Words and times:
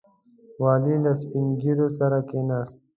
والي 0.63 0.95
له 1.03 1.13
سپین 1.21 1.47
ږیرو 1.61 1.87
سره 1.99 2.17
کښېناست. 2.29 2.79